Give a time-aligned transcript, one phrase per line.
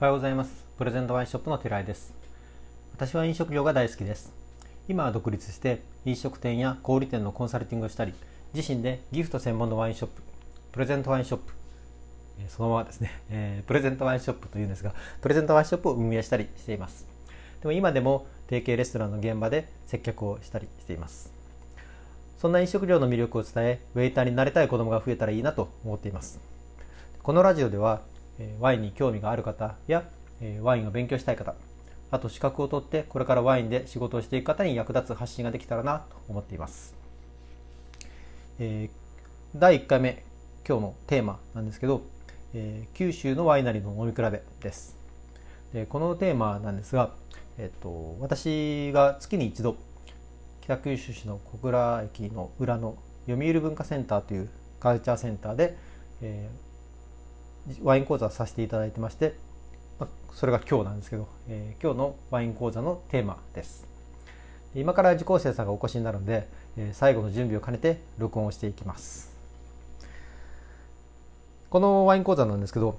[0.00, 0.64] おはようございます。
[0.78, 2.14] プレゼントワインショップの寺井です。
[2.94, 4.32] 私は飲食業が大好きです。
[4.86, 8.14] 今は独立して飲食店や小売店のコンサルティングをしたり、
[8.54, 10.22] 自身でギフト専門のワインショップ、
[10.70, 11.52] プレゼントワインショップ、
[12.48, 17.04] そのままですね、 えー、プレゼントワインショップというんですが、プレゼントワインショップを運営したりしています。
[17.60, 21.32] でも今でも提携レストランの現場で接客をしたりしています。
[22.38, 26.38] そんな飲食業の魅力を伝え、ウェイターになりたい子供が増えたらいいなと思っています。
[27.20, 28.00] このラジオでは、
[28.60, 30.04] ワインに興味がある方や
[30.62, 31.54] ワインを勉強したい方、
[32.10, 36.94] あと資格を取ってこれからワインで仕事をしていく方に役立つ発信ができたらなと思っています。
[38.58, 40.24] えー、第1回目、
[40.66, 42.02] 今日のテーマなんですけど、
[42.54, 44.96] えー、九州のワイナリーの飲み比べです。
[45.72, 47.14] でこのテーマなんですが、
[47.58, 49.76] えっと、私が月に一度
[50.62, 52.96] 北九州市の小倉駅の裏の
[53.26, 55.76] 読売文化センターというカルチャーセンターで、
[56.22, 56.67] えー、
[57.82, 59.34] ワイン講座させていただいてまして、
[59.98, 63.86] ま、それが今日なんですけど、えー、今日のワイン講座のテーマです。
[64.74, 69.36] 今から受講生さんがお越しになるので、えー、最後の準備を兼ねて録音をしていきます。
[71.70, 72.98] このワイン講座なんですけど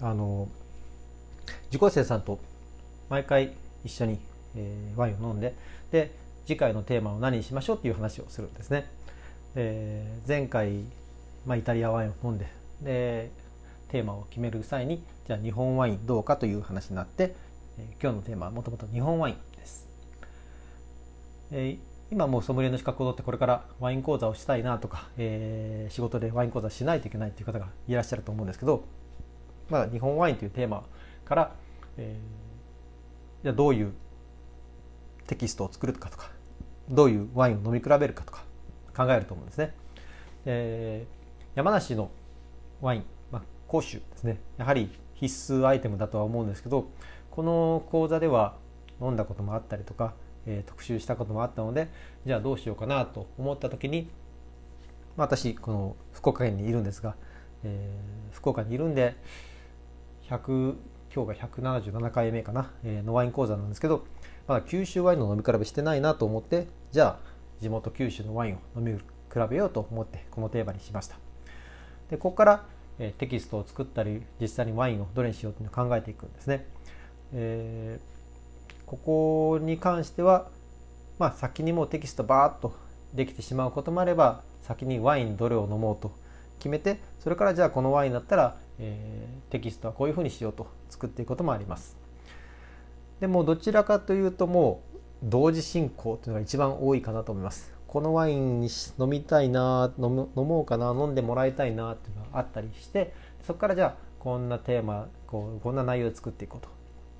[0.00, 0.48] あの
[1.68, 2.40] 受講生さんと
[3.08, 3.52] 毎回
[3.84, 4.18] 一緒に、
[4.56, 5.54] えー、ワインを飲んで
[5.92, 6.10] で
[6.46, 8.90] 次回のテーマを何にしましょうっていう話をするんですね。
[9.54, 10.82] で前回、
[11.46, 12.46] まあ、イタリアワインを飲んで
[12.82, 13.30] で
[13.88, 17.34] テーマを決める際にじゃあ日本ワインどうかという話になって、
[17.78, 19.88] えー、今日のテーマはもともと日本ワインです、
[21.50, 21.78] えー、
[22.10, 28.84] 今もうソムリエの資格を取ってこれからワイン講座をしたいなとか、えー、仕事でワイン講座しないといけないという方がいらっしゃると思うんですけど、
[29.68, 30.84] まあ、日本ワインというテーマ
[31.24, 31.52] から、
[31.96, 33.92] えー、じゃあどういう
[35.26, 36.30] テキストを作るかとか
[36.88, 38.44] どういうワインを飲み比べるかとか
[38.96, 39.74] 考えると思うんですね。
[40.46, 42.10] えー、山梨の
[42.80, 43.04] ワイン
[43.68, 44.40] 講習ですね。
[44.56, 46.88] やはり必須アイテムだとは思うんですけど
[47.30, 48.56] この講座では
[49.00, 50.14] 飲んだこともあったりとか、
[50.46, 51.88] えー、特集したこともあったので
[52.26, 54.08] じゃあどうしようかなと思った時に
[55.16, 57.16] ま私この福岡県にいるんですが、
[57.64, 59.16] えー、福岡にいるんで
[60.28, 60.74] 100
[61.14, 64.06] 今日が177回目かな、えー、のワイン講座なんですけど
[64.46, 67.28] まだ九州ワインの飲み比べしてないなと思ってじゃあ
[67.60, 69.00] 地元九州のワインを飲み比
[69.50, 71.18] べようと思ってこのテーマにしました。
[72.10, 72.64] でここから
[72.98, 76.66] えテキストを作ったり実際にワインをどれにしようというのを考えていくんですね。
[77.32, 80.48] えー、ここに関しては、
[81.18, 82.74] まあ、先にもうテキストバーッと
[83.14, 86.12] できてしまうこともあれば先にワインどれを飲もうと
[86.58, 91.96] 決めてそれからじゃあこのワインだったら、えー、テキストはこういうふうにしようと作っていくこともあります。
[93.20, 97.77] でもどちらかというともう同時進行というのが一番多いかなと思います。
[97.88, 98.68] このワインに
[98.98, 100.04] 飲みたいな飲
[100.36, 103.14] もうかな飲んでもらいたいなっていうのがあったりして
[103.46, 106.68] そこからじゃあこんなテーマこうこんな内容で作っていこうと。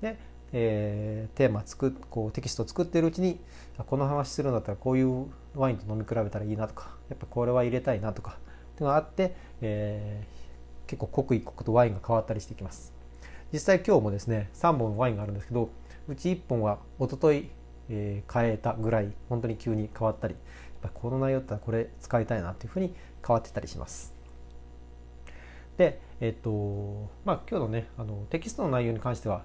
[0.01, 0.17] で
[0.51, 3.39] えー、テーマ作こうテキストを作っているうちに
[3.77, 12.93] この話するんだったらこういうワインと飲み比べたらいいなとかやっぱこれは入れたいなとかっていうのがあって、えー、結構刻一刻とワインが変わったりしていきます
[13.53, 15.69] 実際今日もですね3本ワインがあるんですけど
[16.07, 17.49] うち1本は一昨日
[17.89, 20.39] えー、変えたぐらい本当に急に変わったりや
[20.89, 22.93] っぱこの内容だったらこれ使いたいなっていうふうに
[23.25, 24.15] 変わってたりします。
[25.77, 29.43] で、えっ、とまあ、今日のねあのテキストの内容に関しては、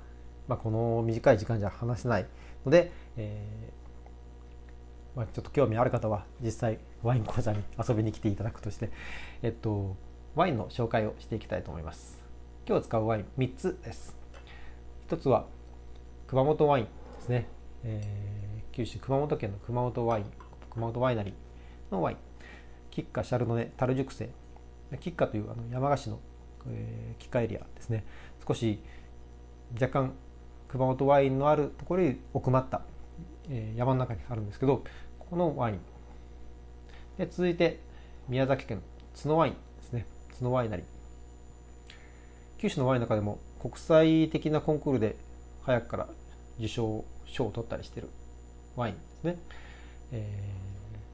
[0.49, 2.27] まあ、この短い時間じゃ話せない
[2.65, 8.91] ので、えー、まあ、ちょっと興味ある方は実際ワイン講座に遊びに来ていただくとして、
[9.43, 9.97] えっと、
[10.35, 12.23] ワインの紹介をしていきたいと思います。
[12.67, 14.17] 今日使うワイン3つです。
[15.09, 15.47] 1つは
[16.27, 16.91] 熊本ワインで
[17.21, 17.54] すね。
[17.85, 20.25] えー、九州熊本県の熊本ワイン
[20.71, 21.35] 熊本ワイナリー
[21.93, 22.17] のワイン。
[22.91, 24.29] 吉川シャルドネ樽熟成。
[24.93, 26.21] 吉川というあの山鹿市の、
[26.69, 28.05] えー、菊鹿エリアですね。
[28.47, 28.83] 少し
[29.75, 30.13] 若干
[30.69, 32.83] 熊本ワインのあるところに奥まった、
[33.49, 34.83] えー、山の中にあるんですけど
[35.19, 35.81] このワイン。
[37.19, 37.81] で続いて
[38.29, 38.83] 宮崎県
[39.21, 40.07] 都農ワインですね。
[40.39, 40.87] 都農ワイナリー。
[42.59, 45.17] 九州のワインの中でも国際的なコンクールで
[45.63, 46.09] 早くから
[46.59, 48.09] 受賞賞を取ったりしてる
[48.77, 49.37] ワインですね、
[50.13, 50.51] え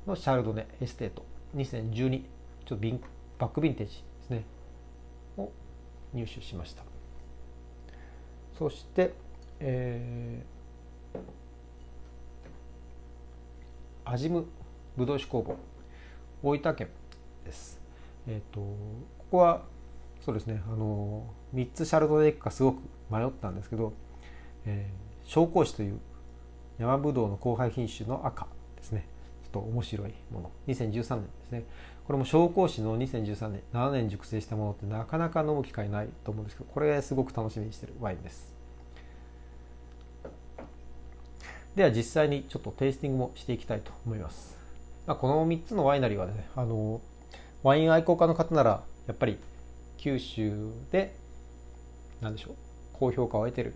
[0.06, 1.24] ー、のシャルドネエステート。
[1.56, 3.00] 2012ちょっとビン
[3.38, 4.44] バックヴィンテージですね。
[5.36, 5.50] を
[6.12, 6.82] 入手しました。
[8.58, 9.12] そして、
[9.58, 11.18] えー、
[14.04, 14.46] アジム
[14.96, 15.56] ブドウ酒工房。
[16.42, 16.88] 大分県
[17.44, 17.80] です。
[18.26, 18.76] えっ、ー、とこ
[19.30, 19.62] こは
[20.24, 23.92] そうですねあの3つシャルドネ行くかすごく迷ったんですけど、
[24.66, 26.00] えー、紹興酒という
[26.78, 29.06] 山ぶどうの交配品種の赤ですね。
[29.44, 30.50] ちょっと面白いもの。
[30.66, 31.64] 2013年ですね。
[32.04, 33.62] これも紹興酒の2013年。
[33.72, 38.60] 7年熟成したものってなかなか飲む機会ないと思うんですけどこれすごく楽しみにしてるワインです。
[41.76, 44.56] では実際にちょっとテイスティングもしていきたいと思います、
[45.06, 47.00] まあ、この3つのワイナリーはねあの
[47.62, 49.38] ワイン愛好家の方ならやっぱり
[49.96, 51.14] 九州で
[52.20, 52.54] 何でしょう
[52.92, 53.74] 高評価を得てる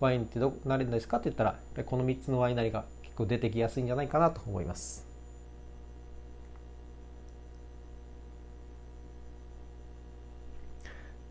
[0.00, 5.06] ワインってどなるんですかって言ったらこの3つのワイナリーが結構出てきやすいんじゃないかなと思います。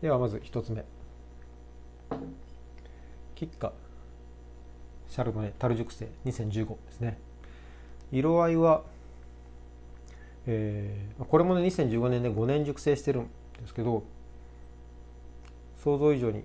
[0.02, 0.84] ではまず1つ目。
[3.34, 3.72] 吉花
[5.08, 7.18] シャルドネ樽熟成2015ですね。
[8.12, 8.82] 色合いは、
[10.46, 13.28] えー、これもね2015年で5年熟成してるん
[13.60, 14.04] ですけど
[15.82, 16.42] 想像以上に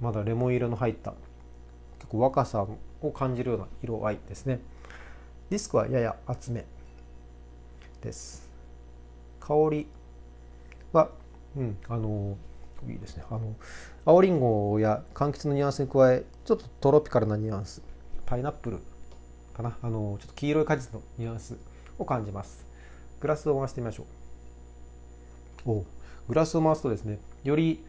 [0.00, 1.14] まだレモン色の入った
[1.98, 2.66] 結構若さ
[3.00, 4.60] を感じるような色合いですね。
[5.50, 6.64] ディスクはやや厚め
[8.00, 8.48] です。
[9.40, 9.86] 香り
[10.92, 11.10] は
[11.56, 12.36] うんあの
[12.88, 13.24] いいですね。
[13.30, 13.54] あの
[14.04, 17.82] 青りんごや柑橘のニュアンスに加えちょっとトロピカルなニュアンス
[18.26, 18.78] パイナップル
[19.54, 19.76] かな。
[19.82, 21.56] あのちょっと黄色い果実のニュアンス
[21.98, 22.66] を感じます。
[23.20, 25.70] グラスを回してみましょう。
[25.70, 25.84] お
[26.28, 27.84] グラスを回すとですねより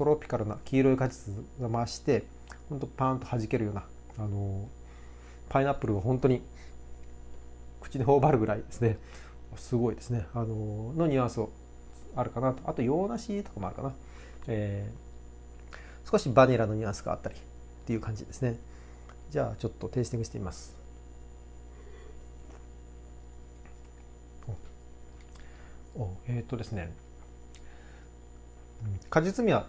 [0.00, 2.24] トロピカルな黄色い果実が増して
[2.70, 3.84] ほんとパーンと弾けるような
[4.16, 4.66] あの
[5.50, 6.40] パイナップルが本当に
[7.82, 8.96] 口に頬張るぐらいですね。
[9.56, 10.26] すごいですね。
[10.32, 11.50] あののニュアンスを
[12.16, 12.62] あるかなと。
[12.66, 13.92] あと洋梨とかもあるかな、
[14.46, 17.38] えー、少しバニラのニュアンスがあったりっ
[17.84, 18.56] ていう感じですね。
[19.30, 20.74] じゃあちょっとテイスティングしてみます。
[25.94, 26.90] おえっ、とですね。
[29.10, 29.66] 果実味は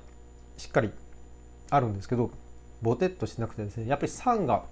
[0.61, 0.91] しっかり
[1.71, 2.29] あるんですけど
[2.83, 4.63] ボテッとしなくてですねやっぱり酸が、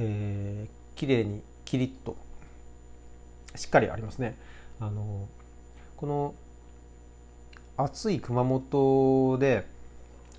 [0.00, 2.16] えー、綺麗にキリッと
[3.54, 4.36] しっかりありますね。
[4.80, 5.28] あの
[5.96, 6.34] この
[7.76, 9.66] 暑い熊本で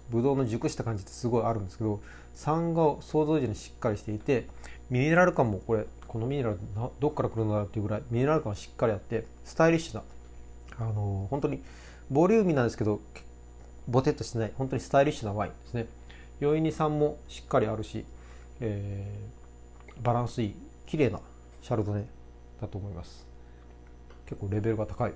[0.10, 2.02] ブドウの熟した感じってすごいあるんですけど
[2.36, 4.48] 酸が想像以上にしっかりしていて
[4.90, 6.60] ミネラル感もこれこのミネラル
[7.00, 10.04] どっから来るのだろうっていうぐらいミネラル感がしっかりあってスタイリッシュな
[10.80, 11.64] あの本当に
[12.12, 13.27] ボリューミーなんですけど結
[13.88, 14.54] ボテッとしてない。
[14.58, 15.88] 本当にスタイリッシュなワインですね。
[16.42, 18.06] 余韻に酸もしっかりあるし、
[18.60, 20.56] えー、バランスいい
[20.86, 21.20] 綺麗な
[21.62, 22.06] シャルドネ
[22.62, 23.26] だと思います。
[24.26, 25.14] 結構レベルが高い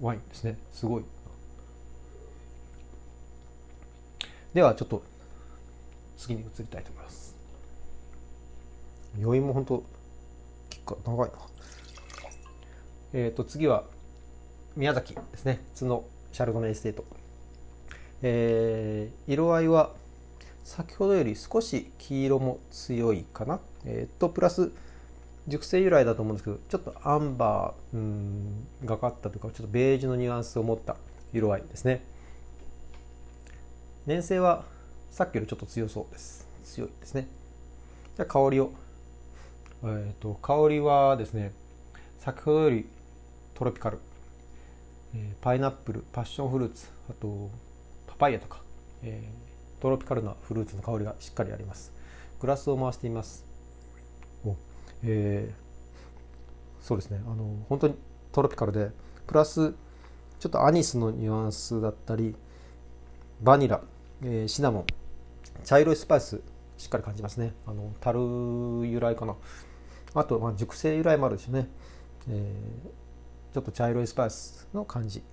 [0.00, 0.56] ワインですね。
[0.72, 1.04] すごい。
[4.54, 5.02] ではちょっと
[6.16, 7.36] 次に移りたいと思います。
[9.20, 9.84] 余韻も本当
[10.70, 11.36] 結構長いな。
[13.14, 13.84] えっ、ー、と次は
[14.76, 15.60] 宮崎ですね。
[15.78, 17.21] 角シャルドネエステート。
[18.22, 19.90] えー、色合いは
[20.64, 23.60] 先ほどより少し黄色も強いかな。
[23.84, 24.72] え、ー、とプラス
[25.48, 30.96] 熟成由来だと思うんですけどちょっとアンバーうんがかったというかちょっとベージュのニュアンスを持った
[31.32, 32.04] 色合いですね。
[34.06, 34.64] 粘性は
[35.10, 36.46] さっきよりちょっと強そうです。
[36.64, 37.28] 強いですね。
[38.16, 38.72] じゃあ香りを。
[39.84, 41.52] えっ、ー、と香りはですね
[42.20, 42.86] 先ほどより
[43.54, 43.98] トロピカル、
[45.14, 47.50] えー、パイナップルパッションフルーツあと
[48.22, 48.60] パイヤとか、
[49.02, 51.92] えー、トロピカルなフルーツの香りがしっかりあります。
[52.40, 53.44] グラスを回してみます。
[55.02, 57.20] えー、そうですね。
[57.26, 57.96] あの本当に
[58.30, 58.90] トロピカルで
[59.26, 59.74] プラス
[60.38, 62.36] ちょっとアニスのニュアンスだったり
[63.40, 63.80] バニラ、
[64.22, 64.86] えー、シナモン
[65.64, 66.40] 茶色いスパイス
[66.78, 67.54] しっかり感じますね。
[67.66, 69.34] あの樽由来かな。
[70.14, 71.68] あと、まあ、熟成由来もあるでしょうね、
[72.28, 75.24] えー、ちょっと茶色いスパイスの感じ。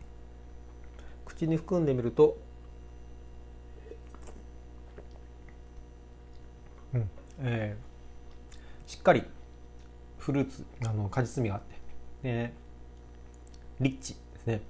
[1.28, 2.36] 口に含んでみると
[6.94, 7.10] うん
[7.42, 9.24] えー、しっかり
[10.18, 11.76] フルーツあの果実味があって。
[12.24, 12.54] で
[13.80, 14.62] リッチですね。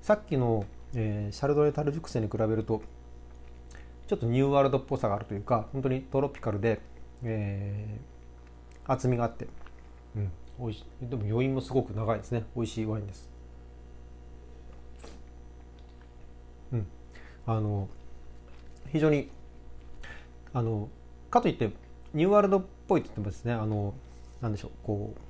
[0.00, 2.80] さっきの、えー、シャルドネタル熟成に比べると
[4.06, 6.80] ちょっとニューワールドっぽさがあるというか本当にトロピカルで、
[7.22, 9.48] えー、厚みがあって、
[10.16, 11.06] うん、美味しい。
[11.06, 12.44] でも余韻もすごく長いですね。
[12.56, 13.28] 美味しいワインです。
[16.72, 16.86] うん。
[17.46, 17.88] あの
[18.90, 19.30] 非常に
[20.54, 20.88] あの
[21.30, 21.70] かといって
[22.14, 23.94] ニューワールドっぽいって言ってもですねあの
[24.40, 25.28] なんでしょうこう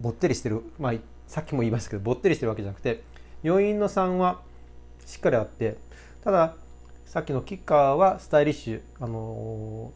[0.00, 0.94] ぼってりしてる、まあ、
[1.26, 3.02] さっきも言いましたけどぼってりしてるわけじゃなくて
[3.44, 4.40] 余韻の3は
[5.06, 5.76] しっかりあって
[6.22, 6.54] ただ
[7.04, 9.92] さっきのキッカーはスタイリッシュ、あの、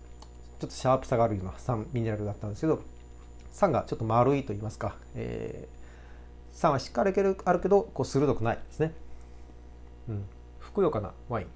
[0.59, 2.83] ちょっとシャープさがあるような酸ミネラルだったんですけど
[3.53, 8.95] 酸がちょっと丸いと言いますか、えー、酸はしっかりあるけどこう鋭くないですね、
[10.09, 10.25] うん、
[10.59, 11.47] ふくよかなワイン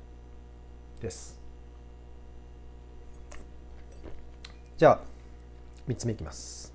[1.00, 1.45] です。
[4.76, 5.00] じゃあ
[5.88, 6.74] 3つ目いきます。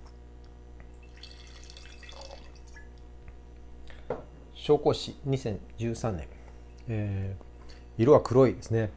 [4.55, 6.27] 紹興酒2013年、
[6.87, 8.89] えー、色は黒いですね、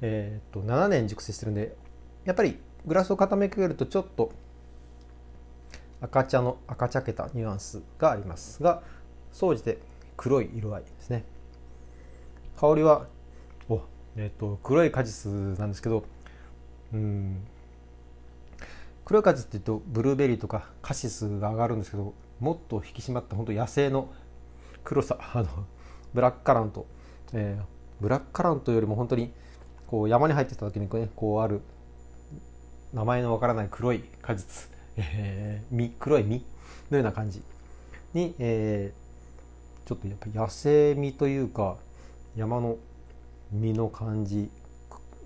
[0.00, 1.76] えー、と7年熟成してるんで
[2.24, 4.32] やっぱりグラスを傾けるとちょっと
[6.00, 8.82] 赤茶の赤茶けたニュアンスがありますが
[9.30, 9.78] 総じて
[10.16, 11.24] 黒い色合いですね。
[12.58, 13.08] 香りは
[13.68, 13.82] お、
[14.16, 16.04] えーと、黒い果実なんですけど
[16.94, 17.46] うん。
[19.08, 24.10] 黒い果実っていうとブルーベリーとかカシスが上がるんですけどもっと引き締まった本当野生の
[24.84, 25.48] 黒さあの
[26.12, 26.86] ブラックカラント、
[27.32, 27.64] えー、
[28.02, 29.32] ブラックカラントよりも本当に
[29.86, 31.62] こう山に入ってた時にねこうある
[32.92, 36.44] 名前のわからない黒い果実、えー、実黒い実
[36.90, 37.40] のような感じ
[38.12, 41.78] に、えー、ちょっとやっぱ野生実というか
[42.36, 42.76] 山の
[43.52, 44.50] 実の感じ、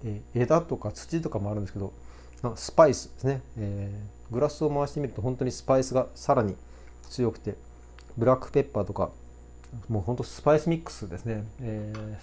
[0.05, 1.93] えー、枝とか土とかもあるんですけど
[2.57, 6.57] スパイスですね、えー、グラスを回してみると本当にスパイスがさらに
[7.09, 7.55] 強くて
[8.17, 9.11] ブラックペッパーとか
[9.89, 11.45] もう本当スパイスミックスですね。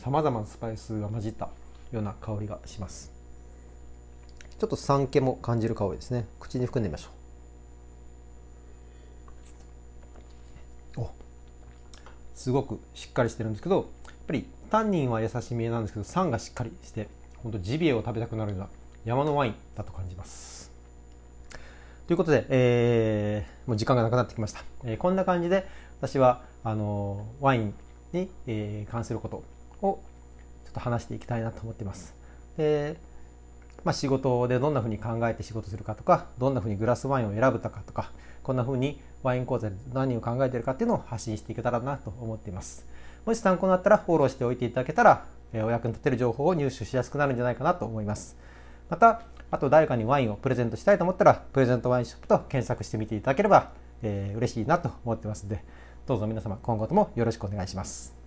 [0.03, 1.49] さまざまなスパイスが混じった
[1.91, 3.11] ような香りがします。
[4.59, 6.27] ちょっと酸気も感じる香りですね。
[6.39, 7.09] 口に含んでみましょ
[10.97, 11.01] う。
[11.01, 11.11] お
[12.35, 13.85] すごくしっかりしてるんですけどやっ
[14.27, 17.07] ぱりタンニンは優しめなんですけど酸がしっかりして
[17.41, 18.69] 本当ジビエを食べたくなるような
[19.05, 20.71] 山のワインだと感じます。
[22.07, 25.67] ということで、えー、もう時間がなくなってきました、えー、こんな感じで
[26.01, 27.75] 私はあのワイン
[28.13, 29.43] に、えー、関すること
[29.85, 30.01] を
[30.65, 32.15] ちょっと話していきたいなと思っています。
[32.57, 32.97] で
[33.83, 38.11] まあ、仕事でどんなふうに考えて仕事するかとかどんなふうにグラスワインを選ぶかとか
[38.43, 42.85] こんなふうにワイン講座で何を考えているかっていうのを発信していけたらなと思っています。
[43.25, 48.35] もし参考になったらフォローしておいていただけたらお役に立てる情報を入手しやすくなるんじゃないかなと思います。
[48.89, 53.71] またあと誰かにワインをプレゼントしたいと思ったらプレゼントワインショップと検索してみていただければ、
[54.03, 55.63] えー、嬉しいなと思ってますので
[56.05, 58.18] どうぞ皆様今後ともよろしくお願いします。